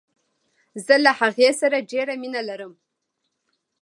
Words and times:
زه 0.85 0.95
له 1.05 1.11
هغې 1.19 1.49
سره 1.61 1.87
ډیره 1.91 2.13
مینه 2.21 2.41
لرم. 2.49 2.73